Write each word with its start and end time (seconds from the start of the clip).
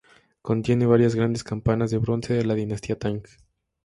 Contiene 0.41 0.87
varias 0.87 1.13
grandes 1.13 1.43
campanas 1.43 1.91
de 1.91 1.99
bronce 1.99 2.33
de 2.33 2.43
la 2.43 2.55
Dinastía 2.55 2.97
Tang. 2.97 3.21